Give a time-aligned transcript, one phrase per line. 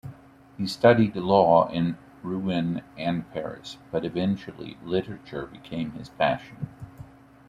[0.57, 6.69] He studied law in Rouen and Paris, but eventually literature became his passion.